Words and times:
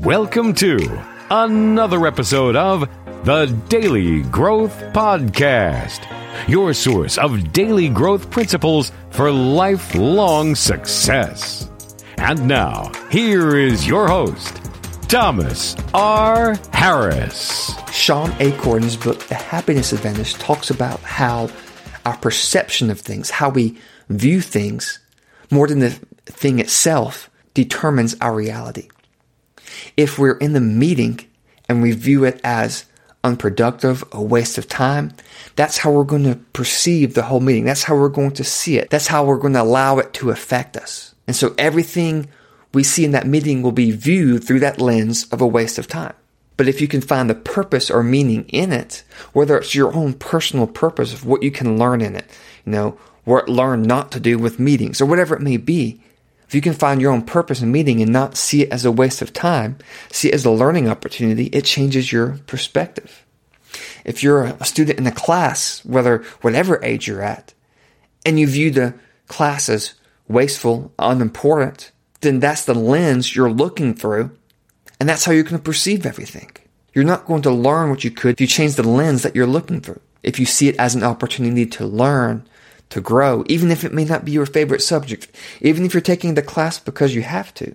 Welcome 0.00 0.54
to 0.54 1.04
another 1.30 2.06
episode 2.06 2.56
of 2.56 2.88
the 3.24 3.46
Daily 3.68 4.22
Growth 4.22 4.76
Podcast, 4.92 6.04
your 6.48 6.74
source 6.74 7.16
of 7.16 7.52
daily 7.52 7.88
growth 7.88 8.30
principles 8.30 8.90
for 9.10 9.30
lifelong 9.30 10.54
success. 10.54 11.70
And 12.18 12.48
now, 12.48 12.90
here 13.10 13.56
is 13.56 13.86
your 13.86 14.08
host, 14.08 14.60
Thomas 15.08 15.76
R. 15.94 16.58
Harris. 16.72 17.72
Shawn 17.92 18.32
Achor's 18.40 18.96
book, 18.96 19.20
The 19.28 19.36
Happiness 19.36 19.92
Advantage, 19.92 20.34
talks 20.34 20.70
about 20.70 21.00
how 21.00 21.50
our 22.04 22.16
perception 22.16 22.90
of 22.90 22.98
things, 22.98 23.30
how 23.30 23.50
we 23.50 23.78
view 24.08 24.40
things, 24.40 24.98
more 25.50 25.68
than 25.68 25.78
the 25.78 25.90
thing 26.26 26.58
itself, 26.58 27.29
determines 27.54 28.16
our 28.20 28.34
reality. 28.34 28.88
If 29.96 30.18
we're 30.18 30.36
in 30.38 30.52
the 30.52 30.60
meeting 30.60 31.20
and 31.68 31.82
we 31.82 31.92
view 31.92 32.24
it 32.24 32.40
as 32.42 32.86
unproductive, 33.22 34.04
a 34.12 34.22
waste 34.22 34.58
of 34.58 34.68
time, 34.68 35.12
that's 35.56 35.78
how 35.78 35.90
we're 35.90 36.04
going 36.04 36.24
to 36.24 36.36
perceive 36.52 37.14
the 37.14 37.22
whole 37.22 37.40
meeting. 37.40 37.64
That's 37.64 37.84
how 37.84 37.96
we're 37.96 38.08
going 38.08 38.32
to 38.32 38.44
see 38.44 38.78
it. 38.78 38.90
That's 38.90 39.08
how 39.08 39.24
we're 39.24 39.38
going 39.38 39.52
to 39.54 39.62
allow 39.62 39.98
it 39.98 40.12
to 40.14 40.30
affect 40.30 40.76
us. 40.76 41.14
And 41.26 41.36
so 41.36 41.54
everything 41.58 42.28
we 42.72 42.82
see 42.82 43.04
in 43.04 43.12
that 43.12 43.26
meeting 43.26 43.62
will 43.62 43.72
be 43.72 43.90
viewed 43.92 44.44
through 44.44 44.60
that 44.60 44.80
lens 44.80 45.24
of 45.32 45.40
a 45.40 45.46
waste 45.46 45.78
of 45.78 45.88
time. 45.88 46.14
But 46.56 46.68
if 46.68 46.80
you 46.80 46.88
can 46.88 47.00
find 47.00 47.30
the 47.30 47.34
purpose 47.34 47.90
or 47.90 48.02
meaning 48.02 48.44
in 48.48 48.72
it, 48.72 49.02
whether 49.32 49.56
it's 49.56 49.74
your 49.74 49.94
own 49.94 50.14
personal 50.14 50.66
purpose 50.66 51.12
of 51.12 51.24
what 51.24 51.42
you 51.42 51.50
can 51.50 51.78
learn 51.78 52.00
in 52.00 52.14
it, 52.14 52.30
you 52.66 52.72
know, 52.72 52.98
what 53.24 53.48
learn 53.48 53.82
not 53.82 54.12
to 54.12 54.20
do 54.20 54.38
with 54.38 54.58
meetings 54.58 55.00
or 55.00 55.06
whatever 55.06 55.34
it 55.34 55.42
may 55.42 55.56
be, 55.56 56.00
if 56.50 56.54
you 56.56 56.60
can 56.60 56.72
find 56.72 57.00
your 57.00 57.12
own 57.12 57.22
purpose 57.22 57.60
and 57.60 57.70
meaning 57.70 58.02
and 58.02 58.12
not 58.12 58.36
see 58.36 58.62
it 58.62 58.72
as 58.72 58.84
a 58.84 58.90
waste 58.90 59.22
of 59.22 59.32
time, 59.32 59.78
see 60.10 60.30
it 60.30 60.34
as 60.34 60.44
a 60.44 60.50
learning 60.50 60.88
opportunity, 60.88 61.44
it 61.44 61.64
changes 61.64 62.10
your 62.10 62.40
perspective. 62.48 63.24
If 64.04 64.24
you're 64.24 64.46
a 64.46 64.64
student 64.64 64.98
in 64.98 65.06
a 65.06 65.12
class, 65.12 65.84
whether 65.84 66.24
whatever 66.40 66.84
age 66.84 67.06
you're 67.06 67.22
at, 67.22 67.54
and 68.26 68.40
you 68.40 68.48
view 68.48 68.72
the 68.72 68.94
class 69.28 69.68
as 69.68 69.94
wasteful, 70.26 70.92
unimportant, 70.98 71.92
then 72.20 72.40
that's 72.40 72.64
the 72.64 72.74
lens 72.74 73.36
you're 73.36 73.48
looking 73.48 73.94
through, 73.94 74.36
and 74.98 75.08
that's 75.08 75.24
how 75.24 75.30
you're 75.30 75.44
going 75.44 75.56
to 75.56 75.62
perceive 75.62 76.04
everything. 76.04 76.50
You're 76.92 77.04
not 77.04 77.26
going 77.26 77.42
to 77.42 77.52
learn 77.52 77.90
what 77.90 78.02
you 78.02 78.10
could 78.10 78.32
if 78.32 78.40
you 78.40 78.48
change 78.48 78.74
the 78.74 78.82
lens 78.82 79.22
that 79.22 79.36
you're 79.36 79.46
looking 79.46 79.82
through. 79.82 80.00
If 80.24 80.40
you 80.40 80.46
see 80.46 80.66
it 80.66 80.80
as 80.80 80.96
an 80.96 81.04
opportunity 81.04 81.64
to 81.66 81.86
learn 81.86 82.44
to 82.90 83.00
grow, 83.00 83.44
even 83.46 83.70
if 83.70 83.84
it 83.84 83.94
may 83.94 84.04
not 84.04 84.24
be 84.24 84.32
your 84.32 84.46
favorite 84.46 84.82
subject, 84.82 85.28
even 85.60 85.84
if 85.84 85.94
you're 85.94 86.00
taking 86.00 86.34
the 86.34 86.42
class 86.42 86.78
because 86.78 87.14
you 87.14 87.22
have 87.22 87.54
to. 87.54 87.74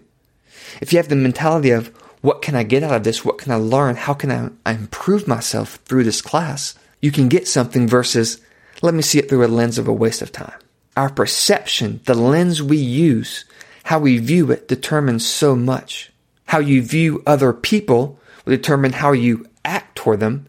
If 0.81 0.91
you 0.91 0.97
have 0.97 1.09
the 1.09 1.15
mentality 1.15 1.71
of, 1.71 1.87
what 2.21 2.41
can 2.41 2.55
I 2.55 2.63
get 2.63 2.83
out 2.83 2.95
of 2.95 3.03
this? 3.03 3.23
What 3.23 3.37
can 3.37 3.51
I 3.51 3.55
learn? 3.55 3.95
How 3.95 4.13
can 4.13 4.31
I, 4.65 4.71
improve 4.71 5.27
myself 5.27 5.75
through 5.85 6.03
this 6.03 6.21
class? 6.21 6.75
You 7.01 7.11
can 7.11 7.29
get 7.29 7.47
something 7.47 7.87
versus, 7.87 8.41
let 8.81 8.93
me 8.93 9.01
see 9.01 9.19
it 9.19 9.29
through 9.29 9.45
a 9.45 9.47
lens 9.47 9.77
of 9.77 9.87
a 9.87 9.93
waste 9.93 10.21
of 10.21 10.31
time. 10.31 10.57
Our 10.97 11.09
perception, 11.09 12.01
the 12.05 12.15
lens 12.15 12.63
we 12.63 12.77
use, 12.77 13.45
how 13.83 13.99
we 13.99 14.17
view 14.17 14.51
it 14.51 14.67
determines 14.67 15.25
so 15.25 15.55
much. 15.55 16.11
How 16.47 16.59
you 16.59 16.81
view 16.81 17.21
other 17.25 17.53
people 17.53 18.19
will 18.43 18.55
determine 18.55 18.93
how 18.93 19.11
you 19.11 19.45
act 19.63 19.95
toward 19.95 20.19
them, 20.19 20.47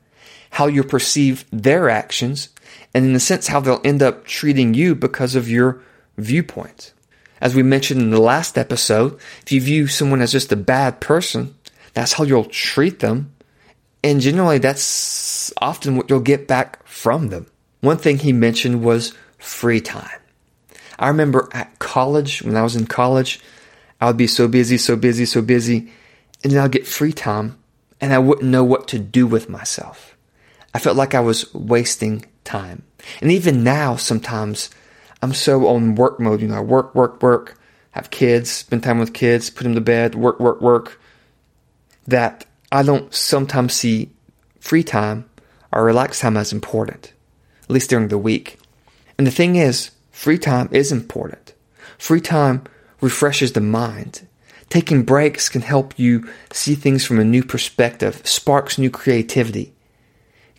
how 0.50 0.66
you 0.66 0.82
perceive 0.82 1.44
their 1.50 1.90
actions, 1.90 2.48
and 2.94 3.04
in 3.04 3.14
a 3.14 3.20
sense, 3.20 3.46
how 3.46 3.60
they'll 3.60 3.80
end 3.84 4.02
up 4.02 4.24
treating 4.24 4.74
you 4.74 4.94
because 4.94 5.34
of 5.34 5.48
your 5.48 5.82
viewpoint. 6.16 6.92
As 7.40 7.54
we 7.54 7.62
mentioned 7.62 8.00
in 8.00 8.10
the 8.10 8.20
last 8.20 8.56
episode, 8.56 9.18
if 9.42 9.52
you 9.52 9.60
view 9.60 9.86
someone 9.86 10.22
as 10.22 10.32
just 10.32 10.52
a 10.52 10.56
bad 10.56 11.00
person, 11.00 11.54
that's 11.92 12.14
how 12.14 12.24
you'll 12.24 12.44
treat 12.44 13.00
them. 13.00 13.32
And 14.02 14.20
generally, 14.20 14.58
that's 14.58 15.52
often 15.60 15.96
what 15.96 16.08
you'll 16.08 16.20
get 16.20 16.48
back 16.48 16.86
from 16.86 17.28
them. 17.28 17.46
One 17.80 17.98
thing 17.98 18.18
he 18.18 18.32
mentioned 18.32 18.82
was 18.82 19.12
free 19.38 19.80
time. 19.80 20.20
I 20.98 21.08
remember 21.08 21.48
at 21.52 21.78
college, 21.78 22.42
when 22.42 22.56
I 22.56 22.62
was 22.62 22.76
in 22.76 22.86
college, 22.86 23.40
I 24.00 24.06
would 24.06 24.16
be 24.16 24.26
so 24.26 24.48
busy, 24.48 24.78
so 24.78 24.96
busy, 24.96 25.26
so 25.26 25.42
busy, 25.42 25.90
and 26.42 26.52
then 26.52 26.62
I'd 26.62 26.72
get 26.72 26.86
free 26.86 27.12
time 27.12 27.58
and 28.00 28.12
I 28.12 28.18
wouldn't 28.18 28.50
know 28.50 28.64
what 28.64 28.88
to 28.88 28.98
do 28.98 29.26
with 29.26 29.48
myself. 29.48 30.16
I 30.74 30.78
felt 30.78 30.96
like 30.96 31.14
I 31.14 31.20
was 31.20 31.52
wasting 31.54 32.24
time. 32.46 32.82
And 33.20 33.30
even 33.30 33.62
now, 33.62 33.96
sometimes 33.96 34.70
I'm 35.22 35.34
so 35.34 35.68
on 35.68 35.94
work 35.94 36.18
mode, 36.18 36.40
you 36.40 36.48
know, 36.48 36.56
I 36.56 36.60
work, 36.60 36.94
work, 36.94 37.22
work, 37.22 37.58
have 37.90 38.10
kids, 38.10 38.50
spend 38.50 38.82
time 38.82 38.98
with 38.98 39.14
kids, 39.14 39.50
put 39.50 39.64
them 39.64 39.74
to 39.74 39.80
bed, 39.80 40.14
work, 40.14 40.40
work, 40.40 40.60
work, 40.60 41.00
that 42.06 42.44
I 42.70 42.82
don't 42.82 43.12
sometimes 43.14 43.74
see 43.74 44.10
free 44.60 44.82
time 44.82 45.28
or 45.72 45.84
relaxed 45.84 46.20
time 46.20 46.36
as 46.36 46.52
important, 46.52 47.12
at 47.64 47.70
least 47.70 47.90
during 47.90 48.08
the 48.08 48.18
week. 48.18 48.58
And 49.18 49.26
the 49.26 49.30
thing 49.30 49.56
is, 49.56 49.90
free 50.10 50.38
time 50.38 50.68
is 50.72 50.92
important. 50.92 51.54
Free 51.98 52.20
time 52.20 52.64
refreshes 53.00 53.52
the 53.52 53.60
mind. 53.60 54.26
Taking 54.68 55.04
breaks 55.04 55.48
can 55.48 55.62
help 55.62 55.98
you 55.98 56.28
see 56.52 56.74
things 56.74 57.04
from 57.04 57.18
a 57.18 57.24
new 57.24 57.42
perspective, 57.42 58.20
sparks 58.24 58.78
new 58.78 58.90
creativity 58.90 59.72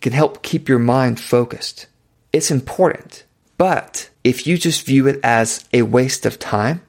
can 0.00 0.12
help 0.12 0.42
keep 0.42 0.68
your 0.68 0.78
mind 0.78 1.20
focused. 1.20 1.86
It's 2.32 2.50
important. 2.50 3.24
But 3.56 4.10
if 4.22 4.46
you 4.46 4.56
just 4.56 4.86
view 4.86 5.06
it 5.08 5.20
as 5.22 5.64
a 5.72 5.82
waste 5.82 6.24
of 6.24 6.38
time, 6.38 6.82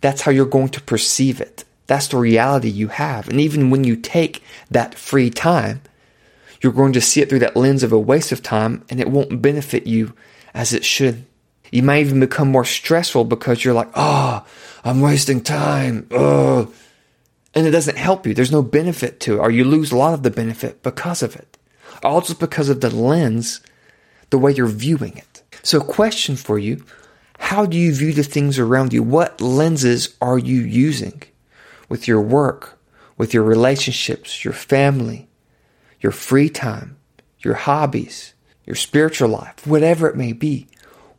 that's 0.00 0.22
how 0.22 0.30
you're 0.30 0.46
going 0.46 0.70
to 0.70 0.80
perceive 0.80 1.40
it. 1.40 1.64
That's 1.86 2.08
the 2.08 2.16
reality 2.16 2.68
you 2.68 2.88
have. 2.88 3.28
And 3.28 3.40
even 3.40 3.70
when 3.70 3.84
you 3.84 3.96
take 3.96 4.42
that 4.70 4.94
free 4.94 5.28
time, 5.28 5.82
you're 6.60 6.72
going 6.72 6.94
to 6.94 7.00
see 7.00 7.20
it 7.20 7.28
through 7.28 7.40
that 7.40 7.56
lens 7.56 7.82
of 7.82 7.92
a 7.92 7.98
waste 7.98 8.32
of 8.32 8.42
time 8.42 8.84
and 8.88 9.00
it 9.00 9.10
won't 9.10 9.42
benefit 9.42 9.86
you 9.86 10.14
as 10.54 10.72
it 10.72 10.84
should. 10.84 11.26
You 11.70 11.82
might 11.82 12.00
even 12.00 12.20
become 12.20 12.50
more 12.50 12.64
stressful 12.64 13.24
because 13.24 13.64
you're 13.64 13.74
like, 13.74 13.90
oh, 13.94 14.46
I'm 14.84 15.00
wasting 15.00 15.42
time. 15.42 16.06
Oh. 16.10 16.72
And 17.54 17.66
it 17.66 17.70
doesn't 17.70 17.98
help 17.98 18.26
you. 18.26 18.32
There's 18.32 18.52
no 18.52 18.62
benefit 18.62 19.20
to 19.20 19.34
it, 19.34 19.38
or 19.38 19.50
you 19.50 19.64
lose 19.64 19.92
a 19.92 19.96
lot 19.96 20.14
of 20.14 20.22
the 20.22 20.30
benefit 20.30 20.82
because 20.82 21.22
of 21.22 21.36
it 21.36 21.51
all 22.02 22.20
just 22.20 22.40
because 22.40 22.68
of 22.68 22.80
the 22.80 22.94
lens, 22.94 23.60
the 24.30 24.38
way 24.38 24.52
you're 24.52 24.66
viewing 24.66 25.16
it. 25.16 25.42
So, 25.62 25.80
question 25.80 26.36
for 26.36 26.58
you 26.58 26.84
How 27.38 27.66
do 27.66 27.76
you 27.76 27.94
view 27.94 28.12
the 28.12 28.22
things 28.22 28.58
around 28.58 28.92
you? 28.92 29.02
What 29.02 29.40
lenses 29.40 30.16
are 30.20 30.38
you 30.38 30.60
using 30.60 31.22
with 31.88 32.08
your 32.08 32.20
work, 32.20 32.78
with 33.16 33.34
your 33.34 33.44
relationships, 33.44 34.44
your 34.44 34.54
family, 34.54 35.28
your 36.00 36.12
free 36.12 36.48
time, 36.48 36.96
your 37.40 37.54
hobbies, 37.54 38.34
your 38.66 38.76
spiritual 38.76 39.28
life, 39.28 39.66
whatever 39.66 40.08
it 40.08 40.16
may 40.16 40.32
be? 40.32 40.66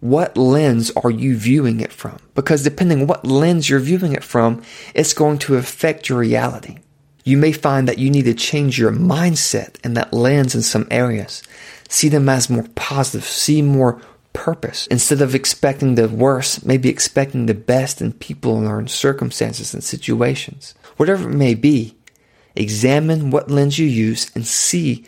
What 0.04 0.36
lens 0.36 0.92
are 1.02 1.12
you 1.12 1.38
viewing 1.38 1.80
it 1.80 1.94
from? 1.94 2.18
Because 2.36 2.62
depending 2.62 3.02
on 3.02 3.08
what 3.08 3.26
lens 3.26 3.70
you're 3.70 3.80
viewing 3.80 4.12
it 4.12 4.24
from, 4.24 4.62
it's 4.94 5.14
going 5.14 5.38
to 5.40 5.56
affect 5.56 6.10
your 6.10 6.20
reality. 6.20 6.80
You 7.24 7.38
may 7.38 7.52
find 7.52 7.88
that 7.88 8.00
you 8.00 8.10
need 8.10 8.26
to 8.26 8.34
change 8.34 8.78
your 8.78 8.92
mindset 8.92 9.76
and 9.84 9.96
that 9.96 10.14
lens 10.14 10.56
in 10.56 10.62
some 10.62 10.88
areas. 10.92 11.42
See 11.90 12.10
them 12.10 12.28
as 12.28 12.50
more 12.50 12.68
positive, 12.76 13.26
see 13.26 13.62
more 13.62 14.02
purpose. 14.34 14.88
Instead 14.88 15.22
of 15.22 15.36
expecting 15.36 15.96
the 15.96 16.10
worst, 16.10 16.66
maybe 16.66 16.90
expecting 16.90 17.46
the 17.46 17.54
best 17.54 18.02
in 18.02 18.12
people 18.14 18.68
or 18.68 18.80
in 18.80 18.88
circumstances 18.88 19.74
and 19.74 19.84
situations. 19.84 20.74
Whatever 20.98 21.30
it 21.30 21.36
may 21.36 21.54
be, 21.54 21.96
examine 22.56 23.32
what 23.32 23.50
lens 23.50 23.80
you 23.80 23.88
use 23.88 24.32
and 24.36 24.46
see 24.46 25.06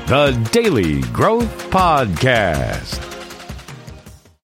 the 0.07 0.49
Daily 0.53 1.01
Growth 1.13 1.69
Podcast. 1.71 3.18